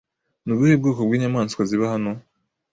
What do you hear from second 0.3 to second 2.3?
Ni ubuhe bwoko bw'inyamaswa ziba hano?